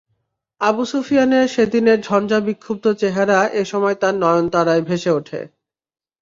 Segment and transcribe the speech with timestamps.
[0.61, 5.41] আবু সুফিয়ানের সেদিনের ঝঞ্ঝা-বিক্ষুব্ধ চেহারা এ সময় তাঁর নয়ন তারায় ভেসে ওঠে।